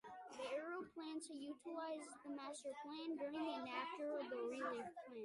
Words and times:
Beira 0.35 0.79
plans 0.95 1.27
to 1.27 1.33
utilize 1.35 2.07
the 2.25 2.31
masterplan 2.33 3.19
during 3.19 3.45
and 3.53 3.67
after 3.69 4.27
the 4.31 4.35
relief 4.41 4.81
plan. 5.05 5.17